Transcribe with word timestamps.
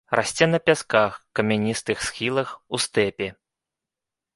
Расце 0.19 0.47
на 0.53 0.59
пясках, 0.69 1.13
камяністых 1.41 1.97
схілах, 2.09 2.59
у 2.75 2.85
стэпе. 2.87 3.33